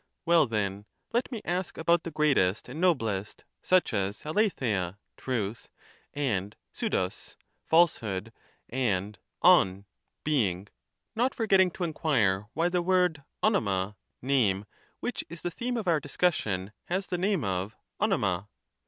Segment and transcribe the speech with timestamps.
[0.25, 5.69] Well, then, let me ask about the greatest and noblest, such as uA7]Beia (truth)
[6.11, 7.35] and xpevdot;
[7.67, 8.33] (falsehood)
[8.67, 9.83] and ov
[10.23, 10.65] (being),
[11.13, 13.93] 421 not forgetting to enquire why the word ovojia
[14.23, 14.65] (name),
[15.01, 18.47] which is the theme of our discussion, has this name of ovofia.